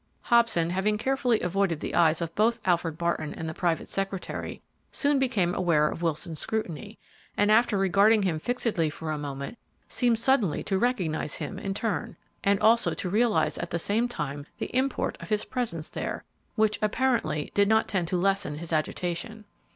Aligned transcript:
Hobson, 0.21 0.71
having 0.71 0.97
carefully 0.97 1.41
avoided 1.41 1.79
the 1.79 1.93
eyes 1.93 2.21
of 2.21 2.33
both 2.33 2.59
Alfred 2.65 2.97
Barton 2.97 3.35
and 3.35 3.47
the 3.47 3.53
private 3.53 3.87
secretary, 3.87 4.59
soon 4.91 5.19
became 5.19 5.53
aware 5.53 5.87
of 5.87 6.01
Wilson's 6.01 6.39
scrutiny, 6.39 6.97
and 7.37 7.51
after 7.51 7.77
regarding 7.77 8.23
him 8.23 8.39
fixedly 8.39 8.89
for 8.89 9.11
a 9.11 9.19
moment 9.19 9.59
seemed 9.87 10.17
suddenly 10.17 10.63
to 10.63 10.79
recognize 10.79 11.35
him 11.35 11.59
in 11.59 11.75
turn, 11.75 12.17
and 12.43 12.59
also 12.61 12.95
to 12.95 13.09
realize 13.11 13.59
at 13.59 13.69
the 13.69 13.77
same 13.77 14.07
time 14.07 14.47
the 14.57 14.75
import 14.75 15.17
of 15.19 15.29
his 15.29 15.45
presence 15.45 15.87
there, 15.87 16.23
which, 16.55 16.79
apparently, 16.81 17.51
did 17.53 17.67
not 17.69 17.87
tend 17.87 18.07
to 18.07 18.17
lessen 18.17 18.57
his 18.57 18.73
agitation. 18.73 19.45